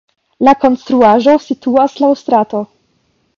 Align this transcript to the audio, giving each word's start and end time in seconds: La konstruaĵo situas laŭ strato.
La 0.47 0.53
konstruaĵo 0.63 1.35
situas 1.49 1.99
laŭ 2.05 2.11
strato. 2.23 2.63